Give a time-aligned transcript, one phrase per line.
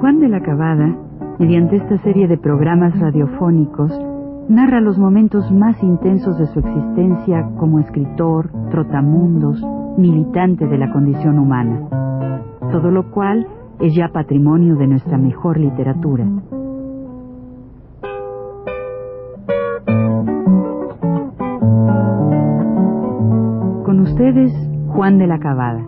[0.00, 0.96] Juan de la Cabada,
[1.38, 3.92] mediante esta serie de programas radiofónicos,
[4.48, 9.62] narra los momentos más intensos de su existencia como escritor, trotamundos,
[9.98, 13.46] militante de la condición humana, todo lo cual
[13.78, 16.24] es ya patrimonio de nuestra mejor literatura.
[23.84, 24.50] Con ustedes,
[24.86, 25.86] Juan de la Cabada.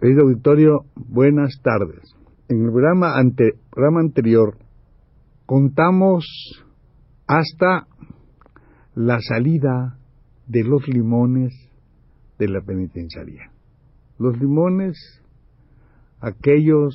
[0.00, 2.16] Querido auditorio, buenas tardes.
[2.46, 4.58] En el programa, ante, programa anterior
[5.46, 6.26] contamos
[7.26, 7.86] hasta
[8.94, 9.98] la salida
[10.46, 11.54] de los limones
[12.38, 13.50] de la penitenciaría.
[14.18, 15.22] Los limones,
[16.20, 16.94] aquellos,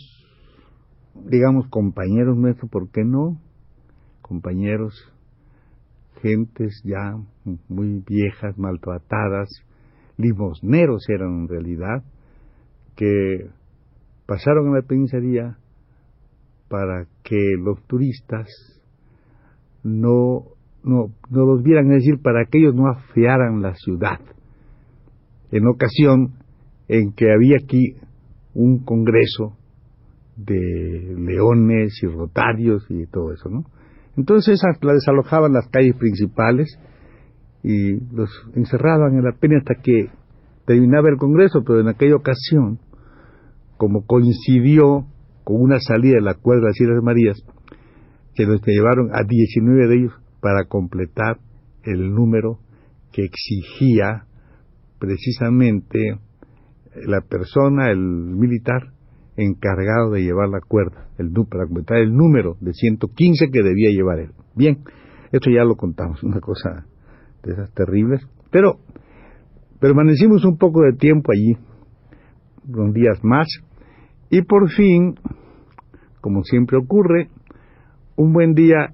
[1.16, 3.42] digamos, compañeros nuestros, ¿por qué no?
[4.22, 4.94] Compañeros,
[6.22, 7.16] gentes ya
[7.68, 9.50] muy viejas, maltratadas,
[10.18, 12.04] limosneros eran en realidad,
[12.95, 13.50] que
[14.30, 15.58] pasaron a la penitenciaría
[16.70, 18.48] para que los turistas
[19.84, 20.44] no,
[20.84, 24.20] no, no los vieran, es decir, para que ellos no afearan la ciudad.
[25.52, 26.36] En ocasión
[26.88, 27.96] en que había aquí
[28.54, 29.58] un congreso
[30.38, 33.64] de leones y rotarios y todo eso, ¿no?
[34.16, 36.68] Entonces la desalojaban las calles principales
[37.64, 40.10] y los encerraban en la pena hasta que
[40.66, 42.78] terminaba el congreso, pero en aquella ocasión,
[43.80, 45.08] como coincidió
[45.46, 47.42] con una salida de la cuerda de las Islas Marías,
[48.36, 51.40] se los llevaron a 19 de ellos para completar
[51.84, 52.60] el número
[53.14, 54.26] que exigía
[55.00, 56.20] precisamente
[57.08, 58.92] la persona, el militar,
[59.38, 64.20] encargado de llevar la cuerda, el, para completar el número de 115 que debía llevar
[64.20, 64.32] él.
[64.56, 64.80] Bien,
[65.32, 66.86] esto ya lo contamos, una cosa
[67.44, 68.80] de esas terribles, pero
[69.80, 71.58] permanecimos un poco de tiempo allí,
[72.68, 73.48] unos días más,
[74.30, 75.16] y por fin,
[76.22, 77.30] como siempre ocurre,
[78.16, 78.94] un buen día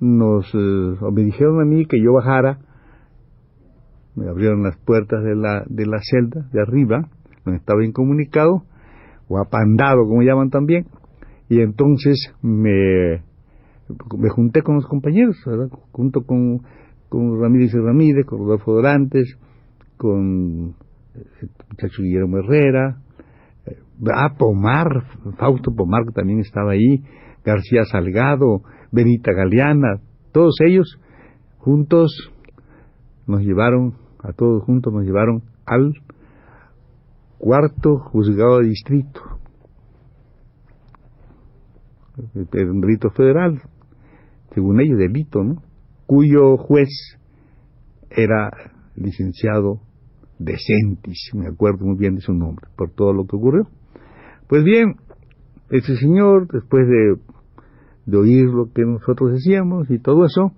[0.00, 2.58] nos eh, me dijeron a mí que yo bajara,
[4.14, 7.08] me abrieron las puertas de la, de la celda de arriba,
[7.44, 8.62] donde estaba incomunicado,
[9.28, 10.86] o apandado, como llaman también,
[11.48, 13.22] y entonces me,
[14.18, 15.36] me junté con los compañeros,
[15.92, 16.62] junto con,
[17.08, 19.38] con Ramírez y Ramírez, con Rodolfo Dorantes,
[19.96, 20.74] con
[21.14, 22.98] el eh, muchacho Guillermo Herrera,
[24.12, 25.04] ah, Pomar,
[25.38, 27.02] Fausto Pomar que también estaba ahí,
[27.44, 30.00] García Salgado, Benita Galeana,
[30.32, 31.00] todos ellos
[31.58, 32.32] juntos
[33.26, 35.92] nos llevaron, a todos juntos nos llevaron al
[37.38, 39.20] cuarto juzgado de distrito,
[42.34, 43.62] el delito federal,
[44.54, 45.62] según ellos, delito, ¿no?
[46.06, 46.88] Cuyo juez
[48.10, 48.50] era
[48.96, 49.80] licenciado
[50.38, 53.66] Decentis, me acuerdo muy bien de su nombre, por todo lo que ocurrió.
[54.48, 54.96] Pues bien,
[55.70, 57.16] ese señor, después de,
[58.06, 60.52] de oír lo que nosotros decíamos y todo eso,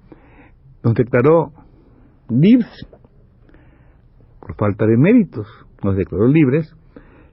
[0.84, 1.52] nos declaró
[2.28, 2.86] libres,
[4.40, 5.46] por falta de méritos,
[5.82, 6.72] nos declaró libres,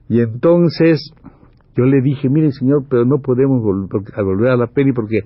[0.08, 1.12] y entonces
[1.76, 5.20] yo le dije, mire señor, pero no podemos volver a la pena porque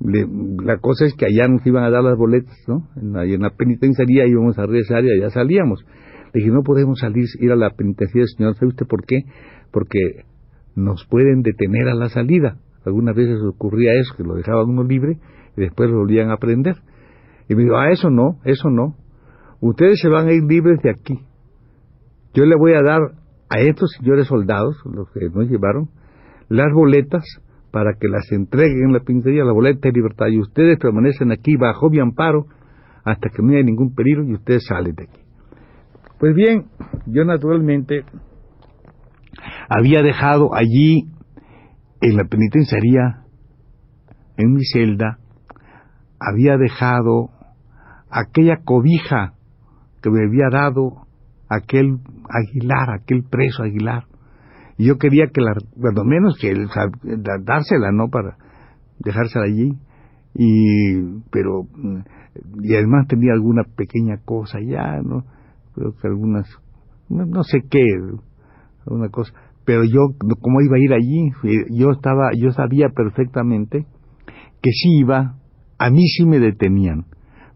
[0.00, 2.88] la cosa es que allá nos iban a dar las boletas, ¿no?
[2.96, 5.84] En la, en penitenciaría íbamos a regresar y allá salíamos.
[6.32, 9.24] Le dije, no podemos salir, ir a la penitenciaría, señor, ¿sabe usted por qué?
[9.70, 9.98] Porque
[10.78, 12.58] nos pueden detener a la salida.
[12.84, 15.18] Algunas veces ocurría eso, que lo dejaban uno libre
[15.56, 16.76] y después lo volvían a prender.
[17.48, 18.94] Y me dijo, ah, eso no, eso no.
[19.60, 21.20] Ustedes se van a ir libres de aquí.
[22.34, 23.00] Yo le voy a dar
[23.50, 25.88] a estos señores soldados, los que nos llevaron,
[26.48, 27.24] las boletas
[27.70, 31.56] para que las entreguen en la pincería, la boleta de libertad, y ustedes permanecen aquí
[31.56, 32.46] bajo mi amparo
[33.04, 35.20] hasta que no haya ningún peligro y ustedes salen de aquí.
[36.18, 36.66] Pues bien,
[37.06, 38.04] yo naturalmente
[39.68, 41.08] había dejado allí
[42.00, 43.24] en la penitenciaría,
[44.36, 45.18] en mi celda,
[46.18, 47.30] había dejado
[48.10, 49.34] aquella cobija
[50.02, 51.06] que me había dado
[51.48, 51.98] aquel
[52.28, 54.04] Aguilar, aquel preso Aguilar.
[54.76, 56.68] Y yo quería que la, cuando menos que él,
[57.42, 58.08] dársela, ¿no?
[58.08, 58.36] Para
[59.00, 59.72] dejársela allí.
[60.34, 61.66] Y, pero,
[62.62, 65.24] y además tenía alguna pequeña cosa ya, ¿no?
[65.74, 66.48] Creo que algunas,
[67.08, 67.84] no, no sé qué,
[68.86, 69.32] alguna cosa
[69.68, 71.30] pero yo como iba a ir allí
[71.70, 73.84] yo estaba yo sabía perfectamente
[74.62, 75.34] que si iba
[75.78, 77.04] a mí sí me detenían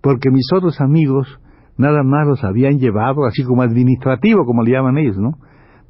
[0.03, 1.41] porque mis otros amigos
[1.79, 5.39] nada más los habían llevado así como administrativo como le llaman ellos no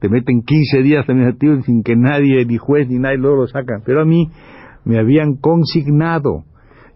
[0.03, 3.83] te meten 15 días administrativo sin que nadie ni juez ni nadie luego lo sacan.
[3.87, 4.31] Pero a mí
[4.85, 6.43] me habían consignado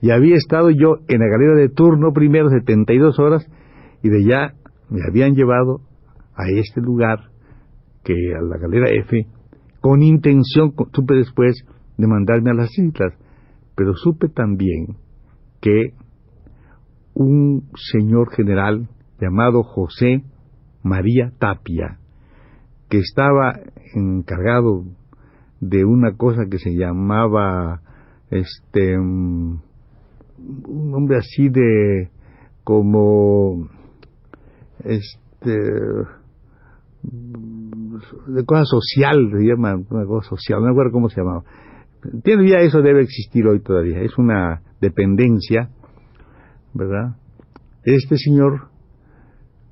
[0.02, 3.46] y había estado yo en la galera de turno primero 72 horas
[4.02, 4.55] y de allá
[4.90, 5.82] me habían llevado
[6.34, 7.31] a este lugar
[8.06, 9.26] que a la galera F
[9.80, 11.64] con intención, supe después,
[11.98, 13.12] de mandarme a las islas,
[13.74, 14.96] pero supe también
[15.60, 15.92] que
[17.14, 18.88] un señor general
[19.20, 20.22] llamado José
[20.82, 21.98] María Tapia,
[22.88, 23.58] que estaba
[23.94, 24.84] encargado
[25.60, 27.80] de una cosa que se llamaba
[28.30, 29.62] este un
[30.94, 32.10] hombre así de
[32.62, 33.68] como
[34.84, 35.56] este
[38.26, 41.44] de cosa social, se llama una cosa social, no me acuerdo cómo se llamaba.
[42.23, 45.70] Tiene ya eso debe existir hoy todavía, es una dependencia,
[46.75, 47.17] ¿verdad?
[47.84, 48.69] Este señor,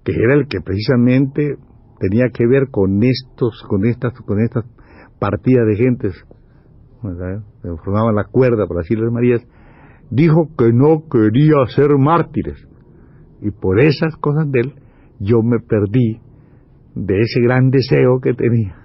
[0.05, 1.57] que era el que precisamente
[2.01, 4.65] tenía que ver con estos, con estas, con estas
[5.19, 6.25] partidas de gentes,
[7.03, 7.43] ¿verdad?
[7.85, 9.43] formaban la cuerda por las Islas Marías,
[10.11, 12.67] dijo que no quería ser mártires.
[13.41, 14.75] Y por esas cosas de él,
[15.21, 16.21] yo me perdí
[16.95, 18.77] de ese gran deseo que tenía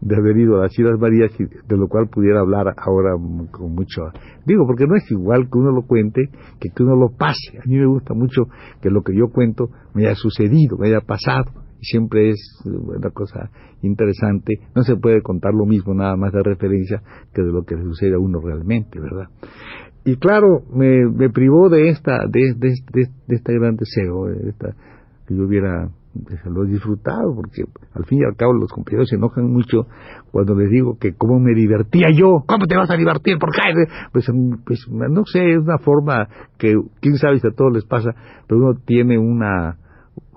[0.00, 3.12] de haber ido a las Islas Marías de lo cual pudiera hablar ahora
[3.50, 4.02] con mucho
[4.44, 6.28] digo porque no es igual que uno lo cuente
[6.60, 7.58] que que uno lo pase.
[7.58, 8.44] A mí me gusta mucho
[8.82, 11.50] que lo que yo cuento me haya sucedido me haya pasado
[11.80, 13.50] siempre es una cosa
[13.82, 14.54] interesante.
[14.74, 17.82] No se puede contar lo mismo nada más de referencia que de lo que le
[17.82, 19.28] sucede a uno realmente verdad
[20.06, 24.74] y claro me, privó de esta de, de, de, de este gran deseo de esta,
[25.26, 25.90] que yo hubiera
[26.44, 27.64] lo he disfrutado, porque
[27.94, 29.86] al fin y al cabo los compañeros se enojan mucho
[30.30, 33.38] cuando les digo que cómo me divertía yo, ¿cómo te vas a divertir?
[33.38, 33.60] ¿Por qué?
[34.12, 34.30] Pues,
[34.64, 36.28] pues no sé, es una forma
[36.58, 38.10] que, quién sabe si a todos les pasa,
[38.46, 39.78] pero uno tiene una,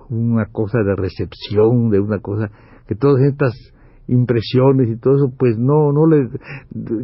[0.08, 2.50] una cosa de recepción, de una cosa,
[2.86, 3.54] que todas estas
[4.08, 6.28] impresiones y todo eso, pues no, no le,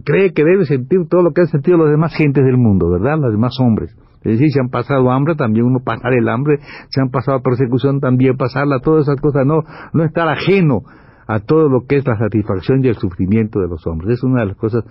[0.04, 3.18] cree que debe sentir todo lo que han sentido las demás gentes del mundo, ¿verdad?
[3.20, 3.96] Los demás hombres.
[4.26, 6.58] Es decir, si han pasado hambre, también uno pasar el hambre,
[6.90, 9.62] si han pasado persecución, también pasarla, todas esas cosas, no,
[9.92, 10.82] no estar ajeno
[11.28, 14.18] a todo lo que es la satisfacción y el sufrimiento de los hombres.
[14.18, 14.82] Es una de las cosas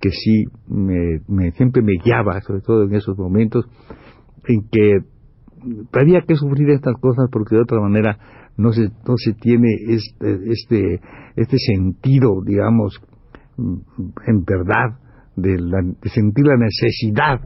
[0.00, 3.64] que sí me, siempre me guiaba, sobre todo en esos momentos
[4.48, 4.98] en que
[5.92, 8.18] había que sufrir estas cosas porque de otra manera
[8.56, 11.00] no se, no se tiene este, este,
[11.36, 13.00] este sentido, digamos,
[13.56, 14.98] en verdad,
[15.36, 17.40] de, de sentir la necesidad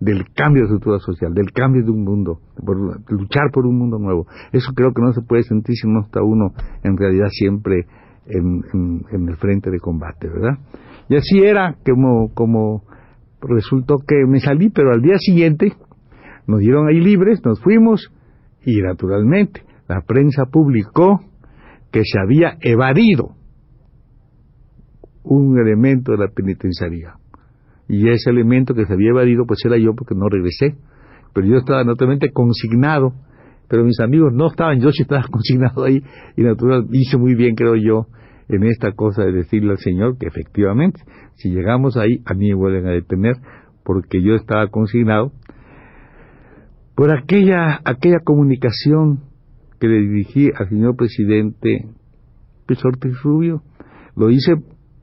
[0.00, 2.76] del cambio de estructura social, del cambio de un mundo, por
[3.10, 4.26] luchar por un mundo nuevo.
[4.52, 6.52] Eso creo que no se puede sentir si no está uno
[6.84, 7.86] en realidad siempre
[8.26, 8.62] en,
[9.10, 10.58] el frente de combate, ¿verdad?
[11.08, 12.84] Y así era como, como
[13.40, 15.72] resultó que me salí, pero al día siguiente
[16.46, 18.12] nos dieron ahí libres, nos fuimos
[18.64, 21.20] y naturalmente la prensa publicó
[21.90, 23.34] que se había evadido
[25.24, 27.14] un elemento de la penitenciaría
[27.88, 30.76] y ese elemento que se había evadido pues era yo porque no regresé.
[31.34, 33.12] Pero yo estaba naturalmente consignado
[33.68, 36.02] pero mis amigos no estaban yo sí estaba consignado ahí
[36.36, 38.06] y naturalmente hice muy bien creo yo
[38.48, 41.00] en esta cosa de decirle al Señor que efectivamente
[41.34, 43.36] si llegamos ahí a mí me vuelven a detener
[43.84, 45.32] porque yo estaba consignado
[46.94, 49.20] por aquella aquella comunicación
[49.78, 51.86] que le dirigí al señor presidente
[52.84, 53.62] Ortiz Rubio.
[54.16, 54.56] Lo hice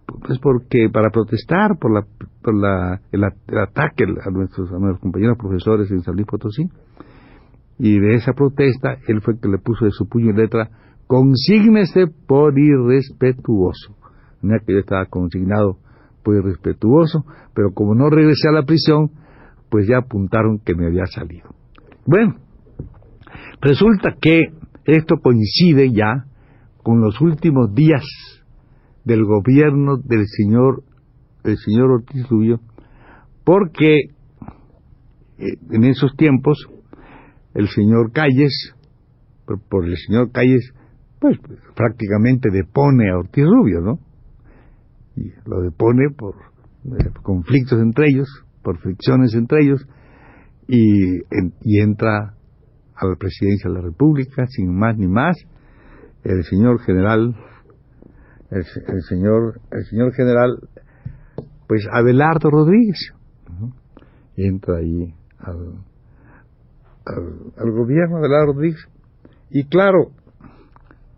[0.05, 2.05] pues porque para protestar por la
[2.41, 6.63] por la el, ataque a nuestros a nuestros compañeros profesores en San Luis Potosí.
[7.77, 10.69] Y de esa protesta él fue el que le puso de su puño y letra
[11.07, 13.95] consígnese por irrespetuoso
[14.41, 15.77] mira que yo estaba consignado
[16.24, 19.12] por irrespetuoso pero como no regresé a la prisión
[19.69, 21.50] pues ya apuntaron que me había salido.
[22.05, 22.35] Bueno
[23.62, 24.53] resulta que
[24.85, 26.25] esto coincide ya
[26.81, 28.03] con los últimos días
[29.05, 30.83] del gobierno del señor
[31.43, 32.59] el señor Ortiz Rubio
[33.43, 33.95] porque
[35.38, 36.67] eh, en esos tiempos
[37.53, 38.74] el señor Calles
[39.69, 40.74] por, el señor Calles
[41.19, 41.38] pues
[41.75, 44.00] prácticamente depone a Ortiz Rubio no
[45.15, 48.27] y lo depone por eh, conflictos entre ellos
[48.63, 49.88] por fricciones entre ellos
[50.67, 51.19] y,
[51.62, 52.33] y entra
[52.95, 55.38] a la presidencia de la República sin más ni más
[56.24, 57.35] el señor general
[58.52, 58.64] el,
[59.04, 60.58] señor el señor general
[61.68, 63.14] pues Abelardo Rodríguez.
[64.38, 65.84] Entra ahí al,
[67.06, 68.88] al, gobierno de Abelardo Rodríguez.
[69.50, 70.12] Y claro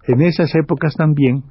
[0.03, 1.43] en esas épocas también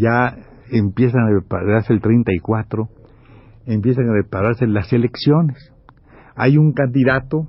[0.00, 0.36] ya
[0.70, 2.88] empiezan a prepararse el 34
[3.66, 5.72] empiezan a prepararse las elecciones.
[6.34, 7.48] Hay un candidato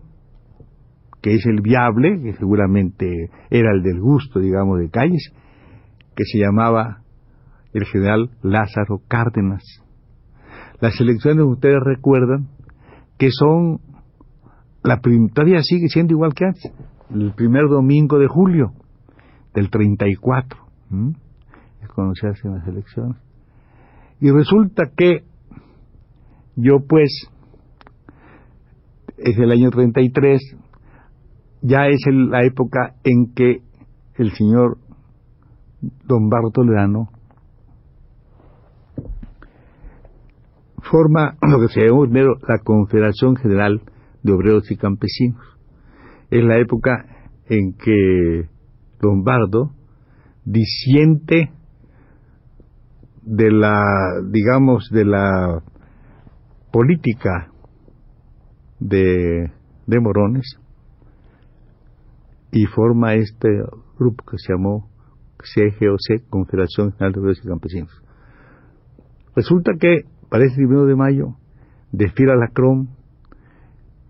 [1.22, 5.32] que es el viable, que seguramente era el del gusto, digamos, de Calles,
[6.16, 7.02] que se llamaba
[7.74, 9.64] el general Lázaro Cárdenas.
[10.80, 12.50] Las elecciones, ustedes recuerdan,
[13.18, 13.80] que son,
[14.84, 16.72] la todavía sigue siendo igual que antes,
[17.14, 18.74] el primer domingo de julio
[19.54, 20.60] del 34,
[21.82, 23.18] es cuando se hacen las elecciones.
[24.20, 25.24] Y resulta que
[26.56, 27.30] yo pues,
[29.18, 30.58] es el año 33,
[31.62, 33.62] ya es la época en que
[34.18, 34.78] el señor
[35.82, 37.10] don Bartoledano
[40.92, 43.82] forma lo que se llama primero la Confederación General
[44.24, 45.42] de Obreros y Campesinos.
[46.30, 47.06] Es la época
[47.48, 48.50] en que
[49.02, 49.72] Lombardo
[50.46, 51.52] disiente
[53.24, 53.84] de la,
[54.30, 55.64] digamos, de la
[56.72, 57.52] política
[58.80, 59.52] de,
[59.86, 60.58] de Morones
[62.52, 63.48] y forma este
[63.98, 64.91] grupo que se llamó
[65.42, 68.04] CGOC, Confederación General de Obreros y Campesinos.
[69.36, 71.36] Resulta que para ese 1 de mayo
[71.92, 72.88] desfila la CROM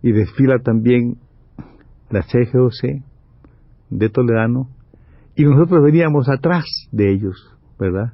[0.01, 1.17] y desfila también
[2.09, 3.03] la CGOC
[3.89, 4.69] de Toledano
[5.35, 8.13] y nosotros veníamos atrás de ellos, ¿verdad?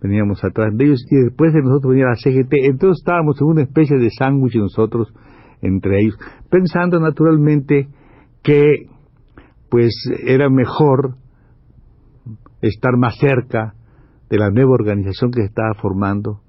[0.00, 3.62] Veníamos atrás de ellos y después de nosotros venía la CGT, entonces estábamos en una
[3.62, 5.12] especie de sándwich nosotros
[5.62, 7.88] entre ellos, pensando naturalmente
[8.42, 8.86] que
[9.68, 9.92] pues
[10.26, 11.16] era mejor
[12.60, 13.74] estar más cerca
[14.28, 16.40] de la nueva organización que se estaba formando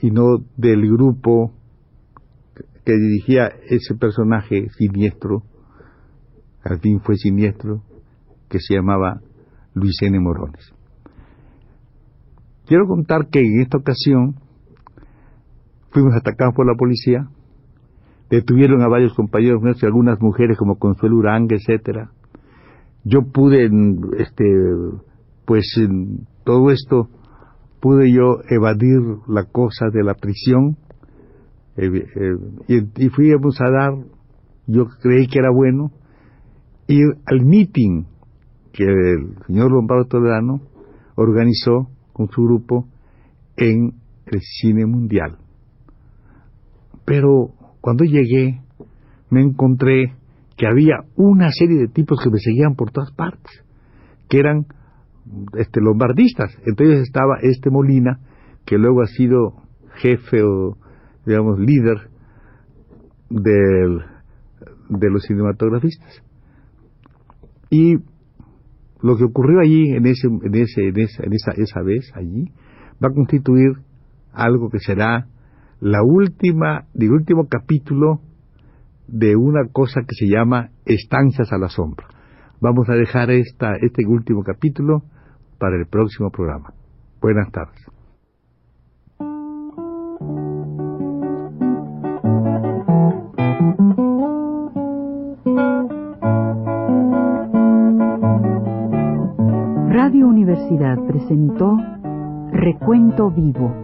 [0.00, 1.52] y no del grupo
[2.84, 5.42] que dirigía ese personaje siniestro,
[6.62, 7.82] al fin fue siniestro,
[8.48, 9.20] que se llamaba
[9.74, 10.20] Luis N.
[10.20, 10.72] Morones.
[12.66, 14.36] Quiero contar que en esta ocasión
[15.90, 17.28] fuimos atacados por la policía,
[18.30, 22.10] detuvieron a varios compañeros nuestros y algunas mujeres como Consuelo Uranga, etcétera.
[23.04, 23.70] Yo pude,
[24.18, 24.44] este,
[25.44, 25.66] pues,
[26.44, 27.08] todo esto
[27.80, 30.78] pude yo evadir la cosa de la prisión
[31.76, 33.92] eh, eh, y, fuimos a dar,
[34.66, 35.90] yo creí que era bueno,
[36.86, 38.04] ir al meeting
[38.72, 40.60] que el señor Lombardo Toledano
[41.16, 42.86] organizó con su grupo
[43.56, 43.94] en
[44.26, 45.38] el cine mundial.
[47.04, 48.60] Pero cuando llegué
[49.30, 50.14] me encontré
[50.56, 53.64] que había una serie de tipos que me seguían por todas partes,
[54.28, 54.66] que eran
[55.58, 56.56] este, lombardistas.
[56.66, 58.20] Entonces estaba este Molina,
[58.64, 59.62] que luego ha sido
[59.96, 60.76] jefe o,
[61.26, 62.08] digamos, líder
[63.30, 64.00] del,
[64.88, 66.22] de los cinematografistas.
[67.70, 67.96] Y
[69.02, 72.52] lo que ocurrió allí, en, ese, en, ese, en, esa, en esa, esa vez, allí,
[73.02, 73.72] va a constituir
[74.32, 75.26] algo que será
[75.80, 78.20] la última, el último capítulo
[79.06, 82.06] de una cosa que se llama Estancias a la Sombra.
[82.60, 85.02] Vamos a dejar esta, este último capítulo
[85.58, 86.72] para el próximo programa.
[87.20, 87.84] Buenas tardes.
[99.90, 101.76] Radio Universidad presentó
[102.52, 103.83] Recuento Vivo.